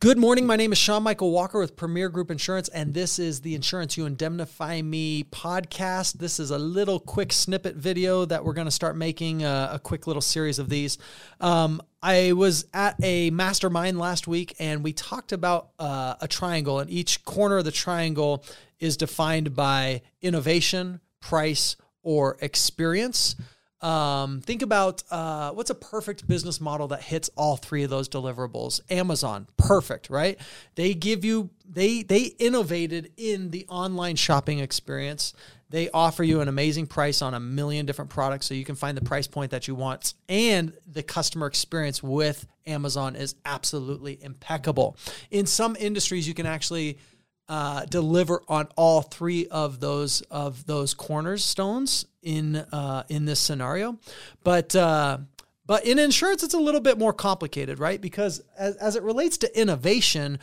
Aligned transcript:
Good 0.00 0.18
morning. 0.18 0.46
My 0.46 0.54
name 0.54 0.70
is 0.70 0.78
Sean 0.78 1.02
Michael 1.02 1.30
Walker 1.32 1.58
with 1.58 1.74
Premier 1.74 2.08
Group 2.08 2.30
Insurance, 2.30 2.68
and 2.68 2.94
this 2.94 3.18
is 3.18 3.40
the 3.40 3.54
Insurance 3.54 3.96
You 3.96 4.06
Indemnify 4.06 4.82
Me 4.82 5.24
podcast. 5.24 6.18
This 6.18 6.38
is 6.38 6.50
a 6.50 6.58
little 6.58 7.00
quick 7.00 7.32
snippet 7.32 7.74
video 7.74 8.24
that 8.26 8.44
we're 8.44 8.52
going 8.52 8.66
to 8.66 8.70
start 8.70 8.96
making 8.96 9.42
a, 9.42 9.70
a, 9.72 9.78
quick 9.78 10.06
little 10.06 10.22
series 10.22 10.60
of 10.60 10.68
these. 10.68 10.98
Um, 11.40 11.80
I 12.02 12.32
was 12.32 12.66
at 12.74 12.96
a 13.02 13.30
mastermind 13.30 13.98
last 13.98 14.28
week, 14.28 14.54
and 14.60 14.84
we 14.84 14.92
talked 14.92 15.32
about 15.32 15.70
uh, 15.80 16.14
a 16.20 16.28
triangle, 16.28 16.78
and 16.78 16.90
each 16.90 17.24
corner 17.24 17.56
of 17.56 17.64
the 17.64 17.72
triangle 17.72 18.44
is 18.78 18.96
defined 18.96 19.56
by 19.56 20.02
innovation, 20.20 21.00
price, 21.20 21.76
or 22.02 22.36
experience. 22.40 23.34
Um, 23.80 24.40
think 24.40 24.62
about 24.62 25.04
uh, 25.10 25.52
what's 25.52 25.70
a 25.70 25.74
perfect 25.74 26.26
business 26.26 26.60
model 26.60 26.88
that 26.88 27.02
hits 27.02 27.30
all 27.36 27.56
three 27.56 27.84
of 27.84 27.90
those 27.90 28.08
deliverables. 28.08 28.80
Amazon, 28.90 29.46
perfect, 29.56 30.10
right? 30.10 30.38
They 30.74 30.94
give 30.94 31.24
you 31.24 31.50
they 31.68 32.02
they 32.02 32.22
innovated 32.38 33.12
in 33.16 33.50
the 33.50 33.66
online 33.68 34.16
shopping 34.16 34.58
experience. 34.58 35.32
They 35.70 35.90
offer 35.90 36.24
you 36.24 36.40
an 36.40 36.48
amazing 36.48 36.86
price 36.86 37.20
on 37.20 37.34
a 37.34 37.40
million 37.40 37.84
different 37.84 38.10
products, 38.10 38.46
so 38.46 38.54
you 38.54 38.64
can 38.64 38.74
find 38.74 38.96
the 38.96 39.04
price 39.04 39.26
point 39.26 39.50
that 39.50 39.68
you 39.68 39.74
want. 39.74 40.14
And 40.28 40.72
the 40.90 41.02
customer 41.02 41.46
experience 41.46 42.02
with 42.02 42.46
Amazon 42.66 43.14
is 43.14 43.34
absolutely 43.44 44.18
impeccable. 44.22 44.96
In 45.30 45.46
some 45.46 45.76
industries, 45.78 46.26
you 46.26 46.34
can 46.34 46.46
actually 46.46 46.98
uh, 47.48 47.84
deliver 47.86 48.42
on 48.48 48.68
all 48.76 49.02
three 49.02 49.46
of 49.48 49.80
those 49.80 50.20
of 50.22 50.66
those 50.66 50.94
cornerstones 50.94 52.04
in 52.22 52.56
uh, 52.56 53.04
in 53.08 53.24
this 53.24 53.40
scenario, 53.40 53.98
but 54.44 54.76
uh, 54.76 55.18
but 55.66 55.84
in 55.84 55.98
insurance 55.98 56.42
it's 56.42 56.54
a 56.54 56.58
little 56.58 56.80
bit 56.80 56.98
more 56.98 57.12
complicated, 57.12 57.78
right? 57.78 58.00
Because 58.00 58.42
as, 58.58 58.76
as 58.76 58.96
it 58.96 59.02
relates 59.02 59.38
to 59.38 59.60
innovation, 59.60 60.38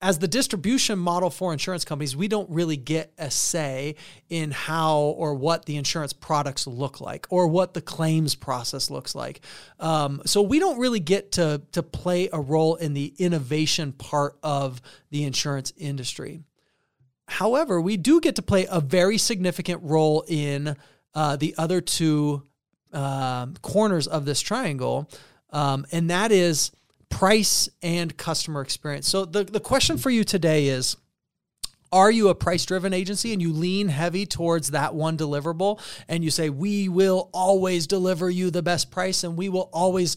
as 0.00 0.20
the 0.20 0.28
distribution 0.28 0.98
model 0.98 1.28
for 1.28 1.52
insurance 1.52 1.84
companies, 1.84 2.14
we 2.14 2.28
don't 2.28 2.48
really 2.50 2.76
get 2.76 3.12
a 3.18 3.30
say 3.30 3.96
in 4.28 4.52
how 4.52 4.98
or 4.98 5.34
what 5.34 5.64
the 5.64 5.76
insurance 5.76 6.12
products 6.12 6.68
look 6.68 7.00
like 7.00 7.26
or 7.30 7.48
what 7.48 7.74
the 7.74 7.80
claims 7.80 8.36
process 8.36 8.90
looks 8.90 9.16
like. 9.16 9.40
Um, 9.80 10.22
so 10.24 10.40
we 10.42 10.60
don't 10.60 10.78
really 10.78 11.00
get 11.00 11.32
to, 11.32 11.62
to 11.72 11.82
play 11.82 12.28
a 12.32 12.40
role 12.40 12.76
in 12.76 12.94
the 12.94 13.12
innovation 13.18 13.92
part 13.92 14.38
of 14.42 14.80
the 15.10 15.24
insurance 15.24 15.72
industry. 15.76 16.42
However, 17.26 17.80
we 17.80 17.96
do 17.96 18.20
get 18.20 18.36
to 18.36 18.42
play 18.42 18.66
a 18.70 18.80
very 18.80 19.18
significant 19.18 19.82
role 19.82 20.24
in 20.28 20.76
uh, 21.12 21.36
the 21.36 21.56
other 21.58 21.80
two 21.80 22.44
uh, 22.92 23.46
corners 23.62 24.06
of 24.06 24.24
this 24.24 24.40
triangle, 24.40 25.10
um, 25.50 25.86
and 25.92 26.08
that 26.10 26.30
is 26.32 26.70
price 27.10 27.68
and 27.82 28.16
customer 28.16 28.60
experience. 28.60 29.08
So 29.08 29.24
the, 29.24 29.44
the 29.44 29.60
question 29.60 29.98
for 29.98 30.10
you 30.10 30.24
today 30.24 30.68
is 30.68 30.96
are 31.90 32.10
you 32.10 32.28
a 32.28 32.34
price 32.34 32.66
driven 32.66 32.92
agency 32.92 33.32
and 33.32 33.40
you 33.40 33.52
lean 33.52 33.88
heavy 33.88 34.26
towards 34.26 34.72
that 34.72 34.94
one 34.94 35.16
deliverable 35.16 35.80
and 36.06 36.22
you 36.22 36.30
say, 36.30 36.50
we 36.50 36.88
will 36.88 37.30
always 37.32 37.86
deliver 37.86 38.28
you 38.28 38.50
the 38.50 38.62
best 38.62 38.90
price 38.90 39.24
and 39.24 39.36
we 39.36 39.48
will 39.48 39.70
always, 39.72 40.16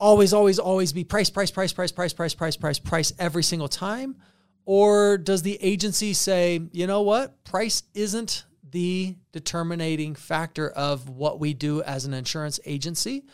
always, 0.00 0.32
always, 0.32 0.58
always 0.58 0.92
be 0.92 1.04
price, 1.04 1.28
price, 1.28 1.50
price, 1.50 1.72
price, 1.72 1.92
price, 1.92 2.12
price, 2.14 2.34
price, 2.34 2.56
price, 2.56 2.78
price 2.78 3.12
every 3.18 3.42
single 3.42 3.68
time? 3.68 4.16
Or 4.64 5.18
does 5.18 5.42
the 5.42 5.58
agency 5.62 6.14
say, 6.14 6.62
you 6.72 6.86
know 6.86 7.02
what, 7.02 7.44
price 7.44 7.82
isn't 7.92 8.44
the 8.70 9.14
determining 9.30 10.14
factor 10.14 10.70
of 10.70 11.10
what 11.10 11.38
we 11.38 11.52
do 11.52 11.82
as 11.82 12.06
an 12.06 12.14
insurance 12.14 12.58
agency? 12.64 13.24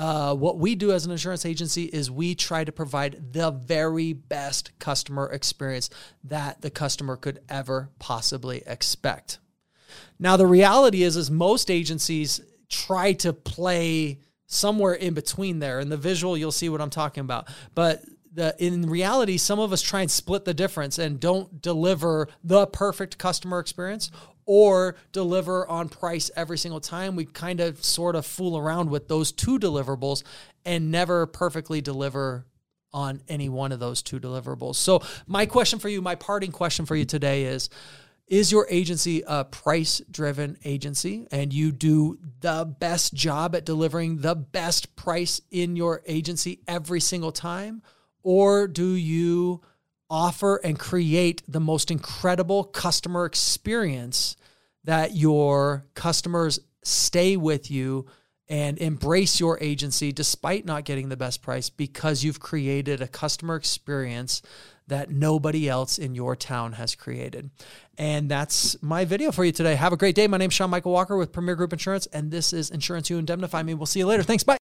Uh, 0.00 0.34
what 0.34 0.56
we 0.56 0.74
do 0.74 0.92
as 0.92 1.04
an 1.04 1.12
insurance 1.12 1.44
agency 1.44 1.84
is 1.84 2.10
we 2.10 2.34
try 2.34 2.64
to 2.64 2.72
provide 2.72 3.34
the 3.34 3.50
very 3.50 4.14
best 4.14 4.70
customer 4.78 5.30
experience 5.30 5.90
that 6.24 6.62
the 6.62 6.70
customer 6.70 7.16
could 7.16 7.38
ever 7.50 7.90
possibly 7.98 8.62
expect. 8.66 9.38
Now, 10.18 10.38
the 10.38 10.46
reality 10.46 11.02
is, 11.02 11.18
is 11.18 11.30
most 11.30 11.70
agencies 11.70 12.40
try 12.70 13.12
to 13.12 13.34
play 13.34 14.20
somewhere 14.46 14.94
in 14.94 15.12
between 15.12 15.58
there. 15.58 15.80
In 15.80 15.90
the 15.90 15.98
visual, 15.98 16.34
you'll 16.34 16.50
see 16.50 16.70
what 16.70 16.80
I'm 16.80 16.88
talking 16.88 17.20
about. 17.20 17.48
But 17.74 18.02
the 18.32 18.56
in 18.58 18.88
reality, 18.88 19.36
some 19.36 19.58
of 19.58 19.70
us 19.70 19.82
try 19.82 20.00
and 20.00 20.10
split 20.10 20.46
the 20.46 20.54
difference 20.54 20.98
and 20.98 21.20
don't 21.20 21.60
deliver 21.60 22.28
the 22.42 22.66
perfect 22.68 23.18
customer 23.18 23.58
experience 23.58 24.10
or 24.52 24.96
deliver 25.12 25.64
on 25.68 25.88
price 25.88 26.28
every 26.34 26.58
single 26.58 26.80
time. 26.80 27.14
We 27.14 27.24
kind 27.24 27.60
of 27.60 27.84
sort 27.84 28.16
of 28.16 28.26
fool 28.26 28.58
around 28.58 28.90
with 28.90 29.06
those 29.06 29.30
two 29.30 29.60
deliverables 29.60 30.24
and 30.64 30.90
never 30.90 31.24
perfectly 31.26 31.80
deliver 31.80 32.46
on 32.92 33.22
any 33.28 33.48
one 33.48 33.70
of 33.70 33.78
those 33.78 34.02
two 34.02 34.18
deliverables. 34.18 34.74
So, 34.74 35.02
my 35.28 35.46
question 35.46 35.78
for 35.78 35.88
you, 35.88 36.02
my 36.02 36.16
parting 36.16 36.50
question 36.50 36.84
for 36.84 36.96
you 36.96 37.04
today 37.04 37.44
is 37.44 37.70
is 38.26 38.50
your 38.50 38.66
agency 38.68 39.22
a 39.24 39.44
price 39.44 40.02
driven 40.10 40.56
agency 40.64 41.28
and 41.30 41.52
you 41.52 41.70
do 41.70 42.18
the 42.40 42.64
best 42.80 43.14
job 43.14 43.54
at 43.54 43.64
delivering 43.64 44.18
the 44.18 44.34
best 44.34 44.96
price 44.96 45.40
in 45.52 45.76
your 45.76 46.02
agency 46.06 46.58
every 46.66 46.98
single 46.98 47.30
time? 47.30 47.82
Or 48.24 48.66
do 48.66 48.94
you 48.94 49.60
offer 50.10 50.56
and 50.64 50.76
create 50.76 51.44
the 51.46 51.60
most 51.60 51.92
incredible 51.92 52.64
customer 52.64 53.24
experience 53.26 54.34
that 54.84 55.14
your 55.16 55.84
customers 55.94 56.60
stay 56.82 57.36
with 57.36 57.70
you 57.70 58.06
and 58.48 58.78
embrace 58.78 59.38
your 59.38 59.58
agency 59.60 60.10
despite 60.10 60.66
not 60.66 60.84
getting 60.84 61.08
the 61.08 61.16
best 61.16 61.40
price 61.40 61.70
because 61.70 62.24
you've 62.24 62.40
created 62.40 63.00
a 63.00 63.06
customer 63.06 63.54
experience 63.54 64.42
that 64.88 65.08
nobody 65.08 65.68
else 65.68 65.98
in 65.98 66.16
your 66.16 66.34
town 66.34 66.72
has 66.72 66.96
created. 66.96 67.48
And 67.96 68.28
that's 68.28 68.80
my 68.82 69.04
video 69.04 69.30
for 69.30 69.44
you 69.44 69.52
today. 69.52 69.76
Have 69.76 69.92
a 69.92 69.96
great 69.96 70.16
day. 70.16 70.26
My 70.26 70.36
name 70.36 70.48
is 70.48 70.54
Sean 70.54 70.68
Michael 70.68 70.92
Walker 70.92 71.16
with 71.16 71.30
Premier 71.32 71.54
Group 71.54 71.72
Insurance, 71.72 72.06
and 72.06 72.32
this 72.32 72.52
is 72.52 72.70
Insurance 72.70 73.08
You 73.08 73.18
Indemnify 73.18 73.62
Me. 73.62 73.74
We'll 73.74 73.86
see 73.86 74.00
you 74.00 74.06
later. 74.06 74.24
Thanks. 74.24 74.42
Bye. 74.42 74.59